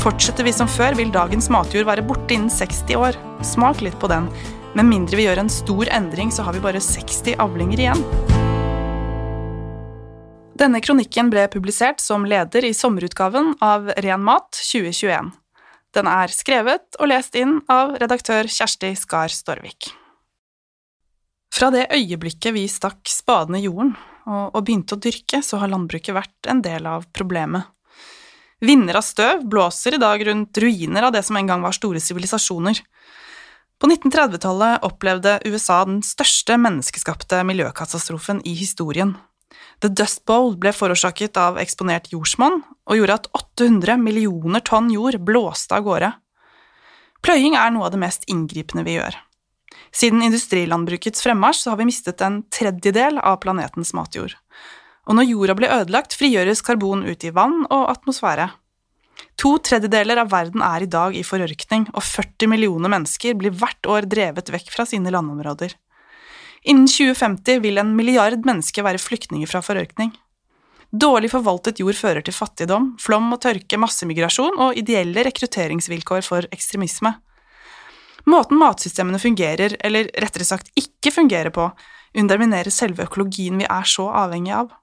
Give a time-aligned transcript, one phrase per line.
[0.00, 3.16] Fortsetter vi som før, vil dagens matjord være borte innen 60 år.
[3.44, 4.30] Smak litt på den.
[4.72, 8.00] Med mindre vi gjør en stor endring, så har vi bare 60 avlinger igjen.
[10.56, 15.28] Denne kronikken ble publisert som leder i sommerutgaven av Ren mat 2021.
[15.92, 19.90] Den er skrevet og lest inn av redaktør Kjersti Skar Storvik.
[21.52, 23.92] Fra det øyeblikket vi stakk spaden i jorden
[24.24, 27.68] og, og begynte å dyrke, så har landbruket vært en del av problemet.
[28.60, 32.00] Vinder av støv blåser i dag rundt ruiner av det som en gang var store
[32.02, 32.82] sivilisasjoner.
[33.80, 39.14] På 1930-tallet opplevde USA den største menneskeskapte miljøkatastrofen i historien.
[39.80, 45.16] The Dust Bowl ble forårsaket av eksponert jordsmonn og gjorde at 800 millioner tonn jord
[45.24, 46.12] blåste av gårde.
[47.24, 49.16] Pløying er noe av det mest inngripende vi gjør.
[49.96, 54.36] Siden industrilandbrukets fremmarsj har vi mistet en tredjedel av planetens matjord
[55.10, 58.46] og når jorda blir ødelagt, frigjøres karbon ut i vann og atmosfære.
[59.42, 63.88] To tredjedeler av verden er i dag i forørkning, og 40 millioner mennesker blir hvert
[63.90, 65.74] år drevet vekk fra sine landområder.
[66.70, 70.12] Innen 2050 vil en milliard mennesker være flyktninger fra forørkning.
[70.90, 77.14] Dårlig forvaltet jord fører til fattigdom, flom og tørke, massemigrasjon og ideelle rekrutteringsvilkår for ekstremisme.
[78.30, 81.70] Måten matsystemene fungerer, eller rettere sagt ikke fungerer på,
[82.18, 84.74] underminerer selve økologien vi er så avhengig av.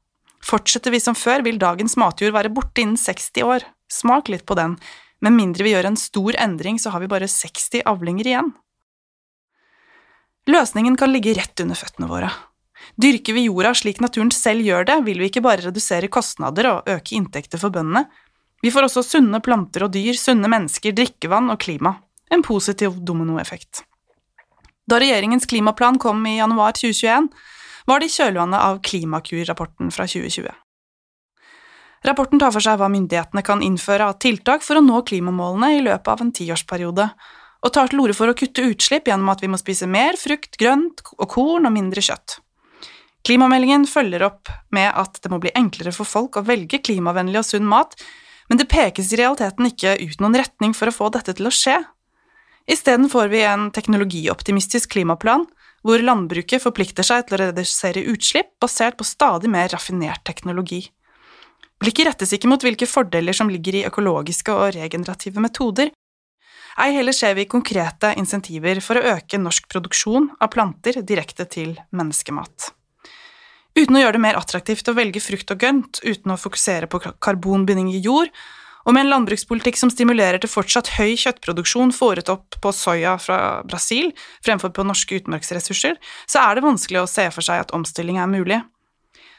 [0.48, 3.66] Fortsetter vi som før, vil dagens matjord være borte innen 60 år.
[3.92, 4.78] Smak litt på den.
[5.24, 8.54] Med mindre vi gjør en stor endring, så har vi bare 60 avlinger igjen.
[10.48, 12.30] Løsningen kan ligge rett under føttene våre.
[12.96, 16.88] Dyrker vi jorda slik naturen selv gjør det, vil vi ikke bare redusere kostnader og
[16.94, 18.06] øke inntekter for bøndene.
[18.64, 21.98] Vi får også sunne planter og dyr, sunne mennesker, drikkevann og klima.
[22.32, 23.84] En positiv dominoeffekt.
[24.88, 27.28] Da regjeringens klimaplan kom i januar 2021,
[27.88, 30.52] var det i kjølvannet av Klimakur-rapporten fra 2020.
[32.06, 35.84] Rapporten tar for seg hva myndighetene kan innføre av tiltak for å nå klimamålene i
[35.86, 37.08] løpet av en tiårsperiode,
[37.66, 40.60] og tar til orde for å kutte utslipp gjennom at vi må spise mer frukt,
[40.62, 42.38] grønt og korn og mindre kjøtt.
[43.28, 47.48] Klimameldingen følger opp med at det må bli enklere for folk å velge klimavennlig og
[47.48, 47.98] sunn mat,
[48.48, 51.52] men det pekes i realiteten ikke ut noen retning for å få dette til å
[51.52, 51.82] skje.
[52.72, 55.48] Isteden får vi en teknologioptimistisk klimaplan
[55.88, 60.82] hvor landbruket forplikter seg til å redusere utslipp basert på stadig mer raffinert teknologi.
[61.80, 65.94] Blikket rettes ikke mot hvilke fordeler som ligger i økologiske og regenerative metoder,
[66.78, 71.72] ei heller ser vi konkrete insentiver for å øke norsk produksjon av planter direkte til
[71.90, 72.68] menneskemat.
[73.78, 77.00] Uten å gjøre det mer attraktivt å velge frukt og grønt, uten å fokusere på
[77.24, 78.30] karbonbinding i jord,
[78.88, 84.14] og med en landbrukspolitikk som stimulerer til fortsatt høy kjøttproduksjon foretatt på soya fra Brasil
[84.46, 88.32] fremfor på norske utmarksressurser, så er det vanskelig å se for seg at omstilling er
[88.32, 88.62] mulig.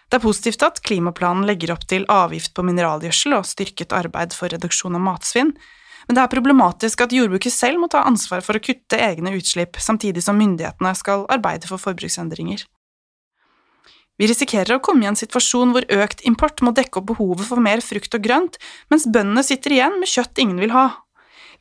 [0.08, 4.52] Det er positivt at klimaplanen legger opp til avgift på mineralgjødsel og styrket arbeid for
[4.52, 5.54] reduksjon av matsvinn,
[6.08, 9.76] men det er problematisk at jordbruket selv må ta ansvar for å kutte egne utslipp,
[9.80, 12.64] samtidig som myndighetene skal arbeide for forbruksendringer.
[14.18, 17.62] Vi risikerer å komme i en situasjon hvor økt import må dekke opp behovet for
[17.62, 18.58] mer frukt og grønt,
[18.90, 20.88] mens bøndene sitter igjen med kjøtt ingen vil ha.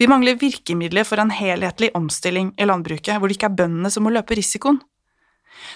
[0.01, 4.05] Vi mangler virkemidler for en helhetlig omstilling i landbruket, hvor det ikke er bøndene som
[4.05, 4.79] må løpe risikoen.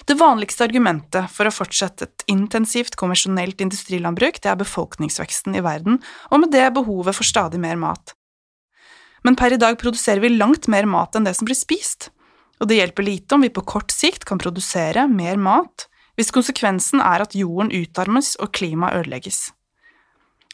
[0.06, 6.00] Det vanligste argumentet for å fortsette et intensivt, konvensjonelt industrilandbruk, det er befolkningsveksten i verden,
[6.30, 8.14] og med det behovet for stadig mer mat.
[9.22, 12.10] Men per i dag produserer vi langt mer mat enn det som blir spist,
[12.62, 17.00] og det hjelper lite om vi på kort sikt kan produsere mer mat hvis konsekvensen
[17.00, 19.50] er at jorden utarmes og klimaet ødelegges.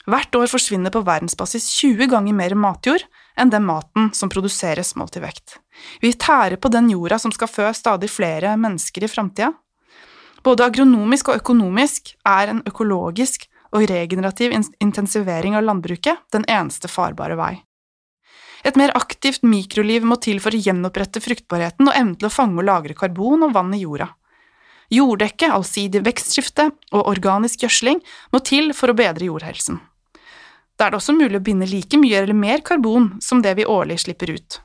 [0.09, 3.05] Hvert år forsvinner på verdensbasis 20 ganger mer matjord
[3.39, 5.59] enn den maten som produseres målt i vekt.
[6.01, 9.53] Vi tærer på den jorda som skal fø stadig flere mennesker i framtida.
[10.47, 13.45] Både agronomisk og økonomisk er en økologisk
[13.75, 17.55] og regenerativ intensivering av landbruket den eneste farbare vei.
[18.67, 22.59] Et mer aktivt mikroliv må til for å gjenopprette fruktbarheten og evnen til å fange
[22.59, 24.09] og lagre karbon og vann i jorda.
[24.93, 28.01] Jorddekke, allsidig vekstskifte og organisk gjødsling
[28.33, 29.83] må til for å bedre jordhelsen.
[30.79, 33.67] Da er det også mulig å binde like mye eller mer karbon som det vi
[33.67, 34.61] årlig slipper ut.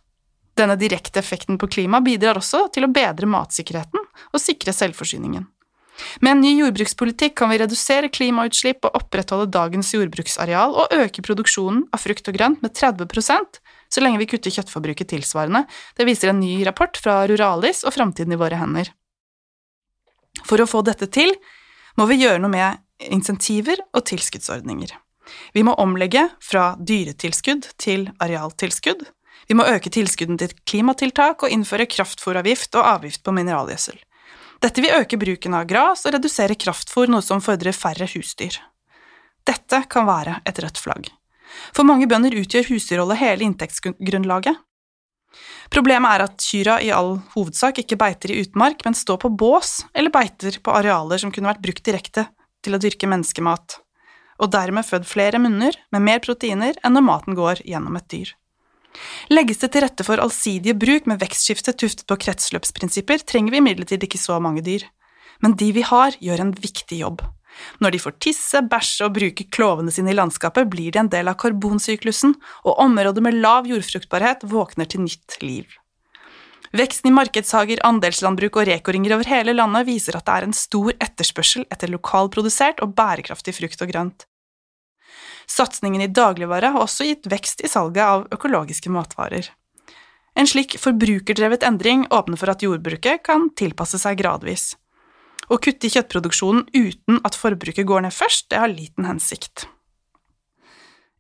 [0.54, 5.48] Denne direkte effekten på klimaet bidrar også til å bedre matsikkerheten og sikre selvforsyningen.
[6.22, 11.84] Med en ny jordbrukspolitikk kan vi redusere klimautslipp og opprettholde dagens jordbruksareal og øke produksjonen
[11.94, 13.60] av frukt og grønt med 30%
[13.94, 15.66] så lenge vi kutter kjøttforbruket tilsvarende.
[15.98, 18.90] Det viser en ny rapport fra Ruralis og Framtiden i våre hender.
[20.42, 21.32] For å få dette til
[22.00, 24.94] må vi gjøre noe med insentiver og tilskuddsordninger.
[25.54, 29.06] Vi må omlegge fra dyretilskudd til arealtilskudd.
[29.48, 33.98] Vi må øke tilskuddene til klimatiltak og innføre kraftfôravgift og avgift på mineralgjødsel.
[34.64, 38.56] Dette vil øke bruken av gras og redusere kraftfôr, noe som fordrer færre husdyr.
[39.44, 41.10] Dette kan være et rødt flagg.
[41.76, 44.56] For mange bønder utgjør husdyrholdet hele inntektsgrunnlaget.
[45.74, 49.82] Problemet er at kyrne i all hovedsak ikke beiter i utmark, men står på bås
[49.94, 52.28] eller beiter på arealer som kunne vært brukt direkte
[52.64, 53.80] til å dyrke menneskemat,
[54.40, 58.34] og dermed født flere munner med mer proteiner enn når maten går gjennom et dyr.
[59.34, 64.06] Legges det til rette for allsidige bruk med vekstskifte tuftet på kretsløpsprinsipper, trenger vi imidlertid
[64.06, 64.86] ikke så mange dyr.
[65.42, 67.24] Men de vi har, gjør en viktig jobb.
[67.84, 71.30] Når de får tisse, bæsje og bruke klovene sine i landskapet, blir de en del
[71.32, 72.36] av karbonsyklusen,
[72.66, 75.80] og områder med lav jordfruktbarhet våkner til nytt liv.
[76.74, 80.96] Veksten i markedshager, andelslandbruk og rekoringer over hele landet viser at det er en stor
[80.98, 84.26] etterspørsel etter lokalprodusert og bærekraftig frukt og grønt.
[85.46, 89.52] Satsingen i dagligvare har også gitt vekst i salget av økologiske matvarer.
[90.34, 94.72] En slik forbrukerdrevet endring åpner for at jordbruket kan tilpasse seg gradvis.
[95.52, 99.68] Å kutte i kjøttproduksjonen uten at forbruket går ned først, det har liten hensikt.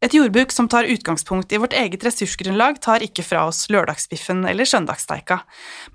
[0.04, 4.68] Et jordbruk som tar utgangspunkt i vårt eget ressursgrunnlag, tar ikke fra oss lørdagsbiffen eller
[4.68, 5.38] søndagssteika,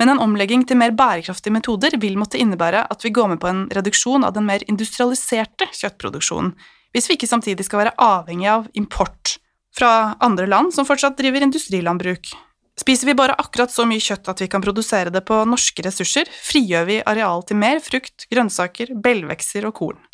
[0.00, 3.50] men en omlegging til mer bærekraftige metoder vil måtte innebære at vi går med på
[3.50, 6.54] en reduksjon av den mer industrialiserte kjøttproduksjonen,
[6.96, 9.36] hvis vi ikke samtidig skal være avhengig av import
[9.76, 12.32] fra andre land som fortsatt driver industrilandbruk,
[12.78, 16.28] Spiser vi bare akkurat så mye kjøtt at vi kan produsere det på norske ressurser,
[16.30, 20.04] frigjør vi areal til mer frukt, grønnsaker, belgvekster og korn.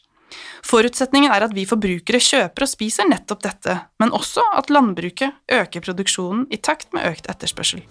[0.64, 5.84] Forutsetningen er at vi forbrukere kjøper og spiser nettopp dette, men også at landbruket øker
[5.84, 7.84] produksjonen i takt med økt etterspørsel.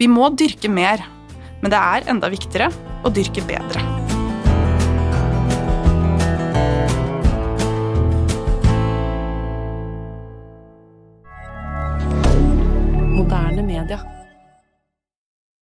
[0.00, 1.04] Vi må dyrke mer,
[1.60, 2.72] men det er enda viktigere
[3.04, 4.19] å dyrke bedre.
[13.90, 14.19] Kader.